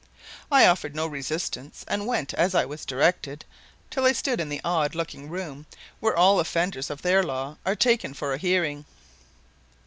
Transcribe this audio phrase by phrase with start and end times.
[0.51, 3.45] I offered no resistance and went, as I was directed,
[3.91, 5.67] till I stood in the odd looking room
[5.99, 8.85] where all offenders of their law are taken for a hearing.